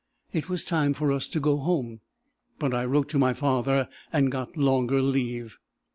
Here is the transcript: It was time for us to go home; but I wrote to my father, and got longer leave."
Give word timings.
It 0.33 0.49
was 0.49 0.65
time 0.65 0.95
for 0.95 1.11
us 1.11 1.27
to 1.27 1.39
go 1.39 1.57
home; 1.57 1.99
but 2.57 2.73
I 2.73 2.85
wrote 2.85 3.07
to 3.09 3.19
my 3.19 3.35
father, 3.35 3.87
and 4.11 4.31
got 4.31 4.57
longer 4.57 4.99
leave." 4.99 5.59